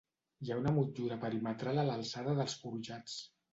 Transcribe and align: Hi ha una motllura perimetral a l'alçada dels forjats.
Hi 0.45 0.53
ha 0.53 0.55
una 0.61 0.71
motllura 0.77 1.17
perimetral 1.27 1.83
a 1.83 1.85
l'alçada 1.91 2.37
dels 2.43 2.59
forjats. 2.65 3.23